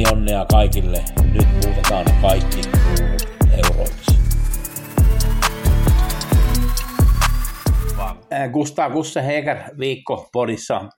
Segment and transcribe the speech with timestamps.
[0.00, 1.04] Pelionnea kaikille.
[1.32, 2.60] Nyt muutetaan kaikki
[3.64, 4.18] euroiksi.
[8.32, 10.88] Äh, Gustav Gusse Heger viikko podissa.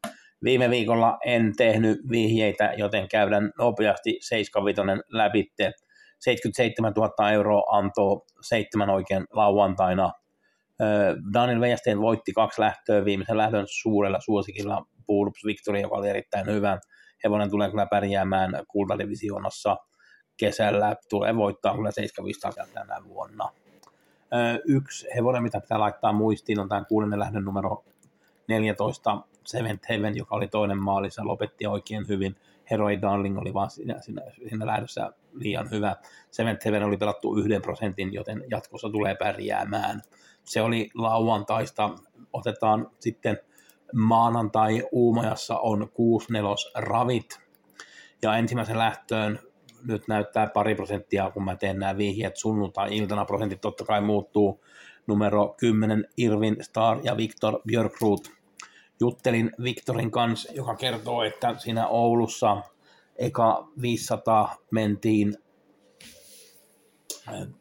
[0.44, 5.72] Viime viikolla en tehnyt vihjeitä, joten käydään nopeasti 75 läpitte.
[6.20, 10.04] 77 000 euroa antoi seitsemän oikein lauantaina.
[10.04, 16.46] Äh, Daniel Weijasteen voitti kaksi lähtöä viimeisen lähdön suurella suosikilla Puulups Victory, joka oli erittäin
[16.46, 16.78] hyvä.
[17.24, 19.76] Hevonen tulee kyllä pärjäämään kultadivisioonassa
[20.36, 22.40] kesällä, tulee voittaa kyllä 75
[22.74, 23.48] tänä vuonna.
[24.64, 27.84] Yksi hevonen, mitä pitää laittaa muistiin, on tämä kuudennen lähdön numero
[28.48, 32.36] 14, Seventh Heaven, joka oli toinen maalissa, lopetti oikein hyvin.
[32.70, 35.96] Heroi Darling oli vaan siinä, siinä, siinä lähdössä liian hyvä.
[36.30, 40.02] Seventh Heaven oli pelattu yhden prosentin, joten jatkossa tulee pärjäämään.
[40.44, 41.90] Se oli lauantaista.
[42.32, 43.38] Otetaan sitten
[43.94, 46.28] maanantai Uumajassa on 6
[46.74, 47.40] ravit.
[48.22, 49.38] Ja ensimmäisen lähtöön
[49.86, 53.24] nyt näyttää pari prosenttia, kun mä teen nämä vihjeet sunnuntai-iltana.
[53.24, 54.64] Prosentit totta kai muuttuu.
[55.06, 58.30] Numero 10 Irvin Star ja Victor Björkrut.
[59.00, 62.62] Juttelin Victorin kanssa, joka kertoo, että siinä Oulussa
[63.16, 65.34] eka 500 mentiin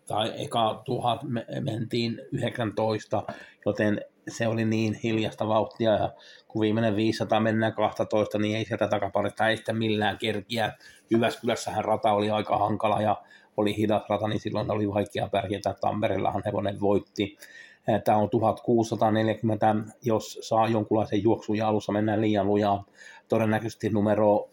[0.07, 3.23] tai eka tuhat me- mentiin 19,
[3.65, 6.13] joten se oli niin hiljasta vauhtia, ja
[6.47, 10.73] kun viimeinen 500 mennään 12, niin ei sieltä takaparista ei sitten millään kerkiä.
[11.09, 13.21] Jyväskylässähän rata oli aika hankala ja
[13.57, 15.75] oli hidas rata, niin silloin oli vaikea pärjätä.
[15.81, 17.37] Tampereellahan hevonen voitti.
[18.03, 22.85] Tämä on 1640, jos saa jonkunlaisen juoksun ja alussa mennään liian lujaa.
[23.27, 24.49] Todennäköisesti numero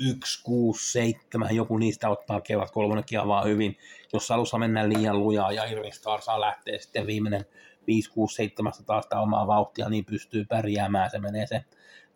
[0.00, 3.76] 1, 6, 7, joku niistä ottaa kevät kolmonenkin avaa hyvin.
[4.12, 7.44] Jos alussa mennään liian lujaa ja Irving Star saa lähteä sitten viimeinen
[7.86, 11.10] 5, 6, 7 taas sitä omaa vauhtia, niin pystyy pärjäämään.
[11.10, 11.64] Se menee se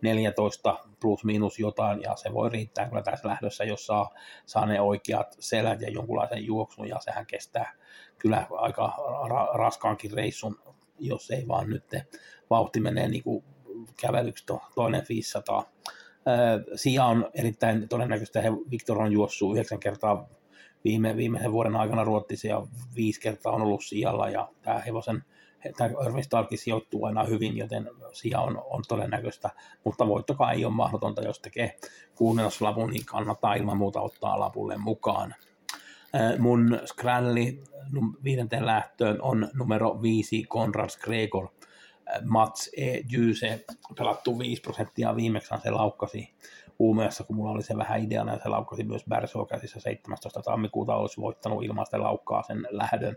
[0.03, 4.11] 14 plus miinus jotain ja se voi riittää kyllä tässä lähdössä, jos saa,
[4.47, 7.73] saa ne oikeat selät ja jonkunlaisen juoksun ja sehän kestää
[8.19, 8.95] kyllä aika
[9.29, 10.59] ra- raskaankin reissun,
[10.99, 11.85] jos ei vaan nyt
[12.51, 13.45] vauhti menee niin kuin
[14.01, 15.73] kävelyksi to, toinen 500.
[16.75, 20.29] Sia on erittäin todennäköistä, että Viktor on juossut yhdeksän kertaa
[20.85, 25.25] viime, viimeisen vuoden aikana Ruotsissa ja viisi kertaa on ollut sijalla ja tämä hevosen
[25.77, 29.51] tämä Irving Starkin sijoittuu aina hyvin, joten sija on, on todennäköistä,
[29.85, 31.77] mutta voittokaan ei ole mahdotonta, jos tekee
[32.15, 35.35] kuunneloslapun, niin kannattaa ilman muuta ottaa lapulle mukaan.
[36.39, 37.63] Mun Scralli
[38.25, 41.49] viidenteen lähtöön on numero 5 Konrad Gregor.
[42.25, 43.01] Mats E.
[43.13, 43.65] Jyse
[43.99, 46.35] pelattu 5 prosenttia viimeksi se laukkasi
[46.79, 50.43] Uumeessa, kun mulla oli se vähän ideana, ja se laukkasi myös Bärsoa käsissä 17.
[50.43, 53.17] tammikuuta, olisi voittanut ilmaisten laukkaa sen lähdön.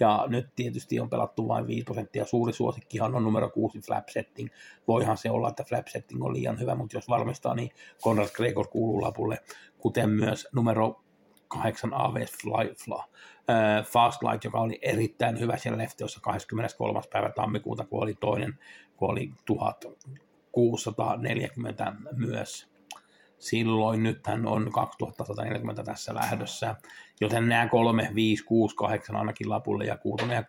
[0.00, 2.24] Ja nyt tietysti on pelattu vain 5 prosenttia.
[2.24, 4.48] Suuri suosikkihan on numero 6 flap setting.
[4.88, 7.70] Voihan se olla, että flap setting on liian hyvä, mutta jos varmistaa, niin
[8.02, 9.38] Conrad Gregor kuuluu lapulle,
[9.78, 11.00] kuten myös numero
[11.48, 13.02] 8 AV Fly, Fly,
[13.50, 17.00] äh, Fast Light, joka oli erittäin hyvä siellä Leftiossa 23.
[17.12, 18.58] päivä tammikuuta, kun oli toinen,
[18.96, 22.74] kun oli 1640 myös
[23.38, 26.74] silloin, nythän on 2140 tässä lähdössä,
[27.20, 30.44] joten nämä 3, 5, 6, 8 ainakin lapulle ja 6 ja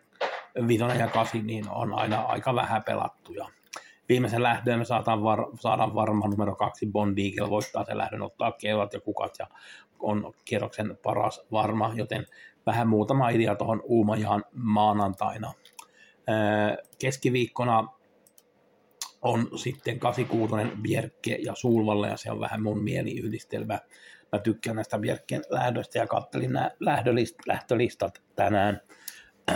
[0.68, 3.48] 5 ja 8 niin on aina aika vähän pelattuja.
[4.08, 8.52] Viimeisen lähdön me saadaan, var, saadaan varma numero kaksi Bond Eagle voittaa sen lähdön, ottaa
[8.52, 9.46] keulat ja kukat ja
[9.98, 12.26] on kierroksen paras varma, joten
[12.66, 15.52] vähän muutama idea tuohon Uumajaan maanantaina.
[16.98, 17.88] Keskiviikkona
[19.22, 23.78] on sitten 86 Bjerke ja Sulvalle, ja se on vähän mun mieliyhdistelmä.
[24.32, 28.80] Mä tykkään näistä Bjerken lähdöistä ja kattelin nämä lähdölist, lähtölistat tänään.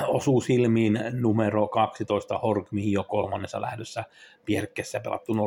[0.06, 4.04] Osuu silmiin numero 12 Horkmi jo kolmannessa lähdössä
[4.44, 5.38] Bjerkessä pelattu 0,6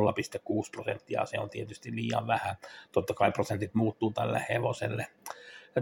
[0.72, 2.56] prosenttia, se on tietysti liian vähän.
[2.92, 5.06] Totta kai prosentit muuttuu tälle hevoselle.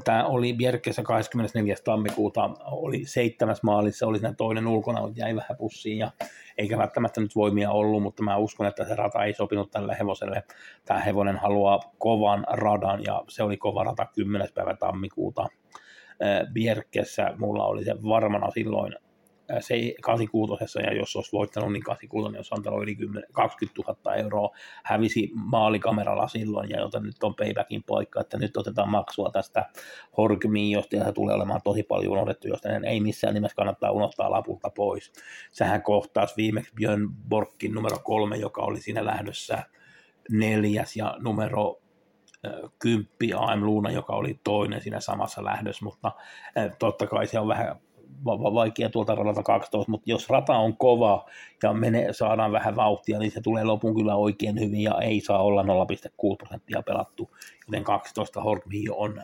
[0.05, 1.75] Tämä oli Bjerkessä 24.
[1.85, 6.11] tammikuuta, oli seitsemäs maalissa, oli siinä toinen ulkona, mutta jäi vähän pussiin ja
[6.59, 10.43] eikä välttämättä nyt voimia ollut, mutta mä uskon, että se rata ei sopinut tälle hevoselle.
[10.85, 14.49] Tämä hevonen haluaa kovan radan ja se oli kova rata 10.
[14.55, 15.47] päivä tammikuuta
[16.53, 17.35] Bjerkessä.
[17.39, 18.95] Mulla oli se varmana silloin
[19.61, 24.51] se 86 ja jos olisi voittanut, niin 86 olisi antanut yli 10, 20 000 euroa,
[24.85, 29.65] hävisi maalikameralla silloin, ja joten nyt on paybackin paikka, että nyt otetaan maksua tästä
[30.17, 34.71] Horkmiosta, ja se tulee olemaan tosi paljon unohdettu, josta ei missään nimessä kannattaa unohtaa lapulta
[34.71, 35.13] pois.
[35.53, 39.63] Sähän kohtaasi viimeksi Björn Borkin numero kolme, joka oli siinä lähdössä
[40.31, 41.79] neljäs, ja numero
[42.79, 46.13] kymppi AM Luuna, joka oli toinen siinä samassa lähdössä, mutta
[46.79, 47.77] totta kai se on vähän
[48.25, 51.27] vaikea tuolta radalta 12, mutta jos rata on kova
[51.63, 55.43] ja menee, saadaan vähän vauhtia, niin se tulee lopun kyllä oikein hyvin ja ei saa
[55.43, 57.31] olla 0,6 prosenttia pelattu,
[57.67, 59.23] joten 12 Horkmi on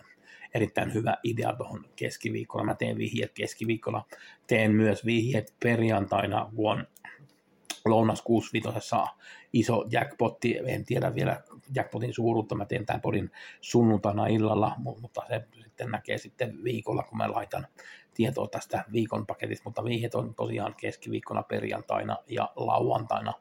[0.54, 2.64] erittäin hyvä idea tuohon keskiviikkona.
[2.64, 4.02] Mä teen vihjeet keskiviikkona,
[4.46, 6.86] teen myös vihjeet perjantaina, kun on
[7.84, 8.96] lounas 65
[9.52, 11.40] iso jackpotti, en tiedä vielä
[11.74, 13.30] jackpotin suuruutta, mä teen tämän podin
[13.60, 17.66] sunnuntaina illalla, mutta se sitten näkee sitten viikolla, kun mä laitan
[18.18, 23.32] tietoa tästä viikon paketista, mutta vihjet on tosiaan keskiviikkona, perjantaina ja lauantaina.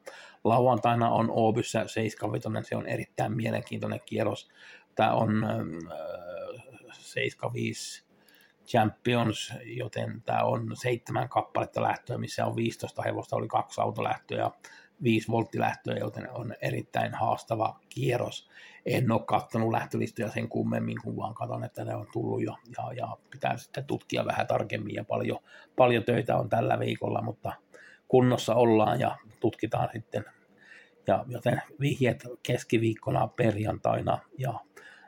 [0.44, 4.48] Lauantaina on Oobyssä 75, se on erittäin mielenkiintoinen kierros.
[4.94, 5.50] Tämä on äh,
[6.92, 8.07] 75
[8.68, 14.50] Champions, joten tämä on seitsemän kappaletta lähtöä, missä on 15 hevosta, oli kaksi autolähtöä ja
[15.02, 18.48] 5 volttilähtöä, joten on erittäin haastava kierros.
[18.86, 22.92] En ole katsonut lähtölistoja sen kummemmin, kun vaan katson, että ne on tullut jo, ja,
[22.92, 25.38] ja pitää sitten tutkia vähän tarkemmin, ja paljon,
[25.76, 27.52] paljon töitä on tällä viikolla, mutta
[28.08, 30.24] kunnossa ollaan ja tutkitaan sitten.
[31.06, 34.54] Ja, joten vihjeet keskiviikkona, perjantaina ja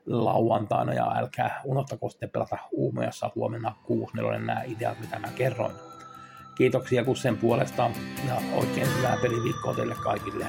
[0.06, 5.72] lauantaina, ja älkää unohtako sitten pelata Uumojassa huomenna 6 nämä ideat, mitä mä kerroin.
[6.54, 7.90] Kiitoksia sen puolesta
[8.28, 10.46] ja oikein hyvää peliviikkoa teille kaikille.